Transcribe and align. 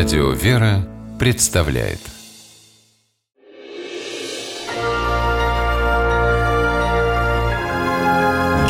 Радио 0.00 0.30
«Вера» 0.30 0.88
представляет 1.18 2.00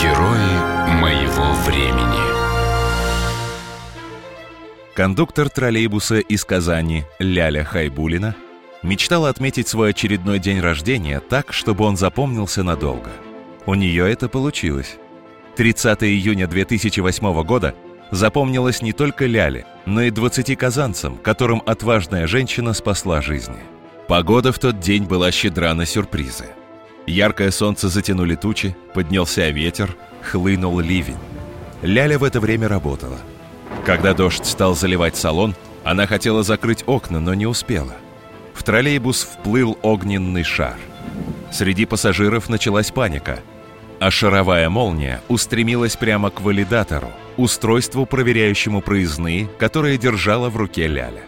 Герои 0.03 0.90
моего 1.01 1.53
времени 1.64 2.19
Кондуктор 4.96 5.48
троллейбуса 5.48 6.19
из 6.19 6.45
Казани 6.45 7.05
Ляля 7.20 7.62
Хайбулина 7.62 8.34
мечтала 8.83 9.28
отметить 9.28 9.69
свой 9.69 9.91
очередной 9.91 10.41
день 10.41 10.59
рождения 10.59 11.20
так, 11.20 11.52
чтобы 11.52 11.84
он 11.84 11.97
запомнился 11.97 12.65
надолго. 12.65 13.12
У 13.66 13.77
нее 13.77 14.10
это 14.10 14.28
получилось. 14.28 14.97
30 15.55 16.02
июня 16.02 16.48
2008 16.48 17.45
года 17.45 17.77
запомнилось 18.11 18.82
не 18.82 18.92
только 18.92 19.27
Ляле, 19.27 19.66
но 19.87 20.02
и 20.02 20.10
20 20.10 20.56
казанцам, 20.59 21.16
которым 21.16 21.62
отважная 21.66 22.27
женщина 22.27 22.73
спасла 22.73 23.20
жизни. 23.20 23.59
Погода 24.09 24.52
в 24.52 24.59
тот 24.59 24.80
день 24.80 25.05
была 25.05 25.30
щедра 25.30 25.73
на 25.74 25.87
сюрпризы. 25.87 26.46
Яркое 27.06 27.51
солнце 27.51 27.88
затянули 27.88 28.34
тучи, 28.34 28.77
поднялся 28.95 29.48
ветер, 29.51 29.96
хлынул 30.23 30.80
ливень. 30.80 31.16
Ляля 31.82 32.18
в 32.18 32.24
это 32.24 32.41
время 32.41 32.68
работала. 32.68 33.18
Когда 33.87 34.12
дождь 34.12 34.45
стал 34.45 34.74
заливать 34.74 35.16
салон, 35.16 35.54
она 35.84 36.06
хотела 36.06 36.42
закрыть 36.42 36.84
окна, 36.87 37.20
но 37.20 37.34
не 37.34 37.46
успела. 37.46 37.95
В 38.52 38.62
троллейбус 38.62 39.23
вплыл 39.23 39.79
огненный 39.82 40.45
шар. 40.45 40.77
Среди 41.51 41.87
пассажиров 41.87 42.48
началась 42.48 42.90
паника, 42.90 43.40
а 43.98 44.10
шаровая 44.10 44.68
молния 44.68 45.23
устремилась 45.29 45.96
прямо 45.96 46.30
к 46.30 46.40
валидатору, 46.40 47.10
устройству, 47.43 48.07
проверяющему 48.07 48.80
проездные, 48.80 49.49
которое 49.59 49.97
держала 49.97 50.49
в 50.49 50.57
руке 50.57 50.87
Ляля. 50.87 51.23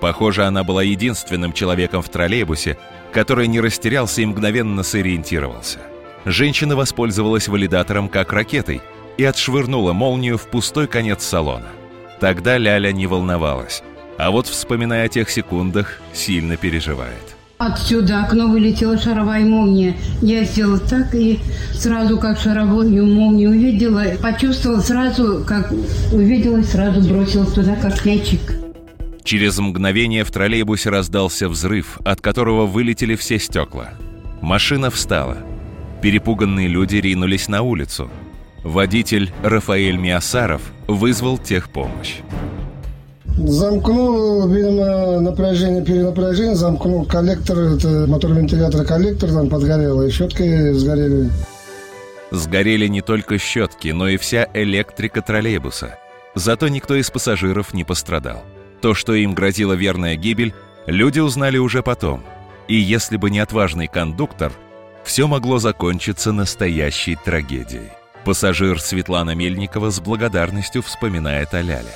Похоже, 0.00 0.44
она 0.44 0.64
была 0.64 0.82
единственным 0.82 1.52
человеком 1.52 2.02
в 2.02 2.08
троллейбусе, 2.08 2.76
который 3.12 3.46
не 3.46 3.60
растерялся 3.60 4.22
и 4.22 4.26
мгновенно 4.26 4.82
сориентировался. 4.82 5.78
Женщина 6.24 6.76
воспользовалась 6.76 7.48
валидатором 7.48 8.08
как 8.08 8.32
ракетой 8.32 8.80
и 9.16 9.24
отшвырнула 9.24 9.92
молнию 9.92 10.38
в 10.38 10.48
пустой 10.48 10.88
конец 10.88 11.22
салона. 11.22 11.68
Тогда 12.20 12.58
Ляля 12.58 12.92
не 12.92 13.06
волновалась, 13.06 13.82
а 14.18 14.30
вот, 14.30 14.46
вспоминая 14.46 15.06
о 15.06 15.08
тех 15.08 15.30
секундах, 15.30 16.00
сильно 16.12 16.56
переживает. 16.56 17.36
Отсюда 17.64 18.24
окно 18.24 18.48
вылетела 18.48 18.98
шаровая 18.98 19.44
молния. 19.44 19.96
Я 20.20 20.42
сделала 20.42 20.80
так 20.80 21.14
и 21.14 21.38
сразу, 21.74 22.18
как 22.18 22.40
шаровую 22.40 23.06
молнию 23.06 23.50
увидела, 23.50 24.02
почувствовала 24.20 24.80
сразу, 24.80 25.44
как 25.46 25.70
увидела, 26.12 26.60
сразу 26.62 27.08
бросилась 27.08 27.52
туда, 27.52 27.76
как 27.76 28.04
мячик. 28.04 28.40
Через 29.22 29.60
мгновение 29.60 30.24
в 30.24 30.32
троллейбусе 30.32 30.90
раздался 30.90 31.48
взрыв, 31.48 32.00
от 32.04 32.20
которого 32.20 32.66
вылетели 32.66 33.14
все 33.14 33.38
стекла. 33.38 33.90
Машина 34.40 34.90
встала. 34.90 35.38
Перепуганные 36.02 36.66
люди 36.66 36.96
ринулись 36.96 37.46
на 37.46 37.62
улицу. 37.62 38.10
Водитель 38.64 39.30
Рафаэль 39.44 39.98
Миасаров 39.98 40.62
вызвал 40.88 41.38
техпомощь. 41.38 42.16
Замкнул, 43.36 44.46
видимо, 44.48 45.20
напряжение, 45.20 45.84
перенапряжение, 45.84 46.54
замкнул 46.54 47.04
коллектор, 47.06 47.58
это 47.58 48.06
мотор 48.06 48.32
вентилятора 48.32 48.84
коллектор 48.84 49.30
там 49.30 49.48
подгорел, 49.48 50.02
и 50.02 50.10
щетки 50.10 50.72
сгорели. 50.72 51.30
Сгорели 52.30 52.86
не 52.86 53.00
только 53.00 53.38
щетки, 53.38 53.88
но 53.88 54.08
и 54.08 54.16
вся 54.16 54.48
электрика 54.54 55.22
троллейбуса. 55.22 55.98
Зато 56.34 56.68
никто 56.68 56.94
из 56.94 57.10
пассажиров 57.10 57.74
не 57.74 57.84
пострадал. 57.84 58.42
То, 58.80 58.94
что 58.94 59.14
им 59.14 59.34
грозила 59.34 59.74
верная 59.74 60.16
гибель, 60.16 60.54
люди 60.86 61.20
узнали 61.20 61.58
уже 61.58 61.82
потом. 61.82 62.22
И 62.68 62.74
если 62.74 63.16
бы 63.16 63.30
не 63.30 63.38
отважный 63.38 63.86
кондуктор, 63.86 64.52
все 65.04 65.26
могло 65.26 65.58
закончиться 65.58 66.32
настоящей 66.32 67.16
трагедией. 67.16 67.90
Пассажир 68.24 68.80
Светлана 68.80 69.34
Мельникова 69.34 69.90
с 69.90 70.00
благодарностью 70.00 70.82
вспоминает 70.82 71.54
о 71.54 71.60
Ляле. 71.60 71.92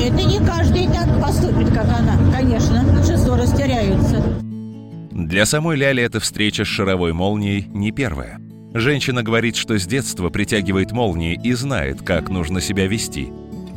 Это 0.00 0.22
не 0.22 0.38
каждый 0.44 0.86
так 0.88 1.20
поступит, 1.20 1.68
как 1.70 1.86
она. 1.88 2.18
Конечно, 2.32 2.84
большинство 2.92 3.36
растеряются. 3.36 4.22
Для 5.10 5.46
самой 5.46 5.76
Ляли 5.76 6.02
эта 6.02 6.20
встреча 6.20 6.64
с 6.64 6.68
шаровой 6.68 7.12
молнией 7.12 7.66
не 7.68 7.90
первая. 7.90 8.38
Женщина 8.74 9.22
говорит, 9.22 9.56
что 9.56 9.78
с 9.78 9.86
детства 9.86 10.28
притягивает 10.28 10.92
молнии 10.92 11.40
и 11.42 11.54
знает, 11.54 12.02
как 12.02 12.28
нужно 12.28 12.60
себя 12.60 12.86
вести. 12.86 13.28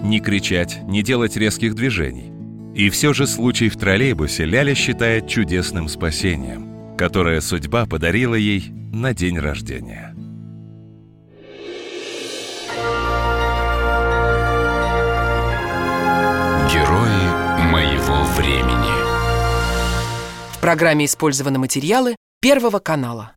Не 0.04 0.20
кричать, 0.20 0.82
не 0.84 1.02
делать 1.04 1.38
резких 1.38 1.76
движений. 1.76 2.32
И 2.76 2.90
все 2.90 3.14
же 3.14 3.26
случай 3.26 3.70
в 3.70 3.78
троллейбусе 3.78 4.46
Ляля 4.46 4.76
считает 4.76 5.28
чудесным 5.28 5.88
спасением, 5.88 6.96
которое 6.98 7.40
судьба 7.40 7.86
подарила 7.86 8.36
ей 8.36 8.70
на 8.92 9.14
день 9.14 9.40
рождения. 9.40 10.14
Времени 18.40 18.90
В 20.54 20.60
программе 20.62 21.06
использованы 21.06 21.60
материалы 21.60 22.16
Первого 22.40 22.80
канала. 22.80 23.36